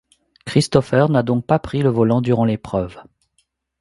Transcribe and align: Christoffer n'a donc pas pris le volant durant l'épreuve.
Christoffer 0.47 1.05
n'a 1.11 1.21
donc 1.21 1.45
pas 1.45 1.59
pris 1.59 1.83
le 1.83 1.89
volant 1.91 2.21
durant 2.21 2.43
l'épreuve. 2.43 2.97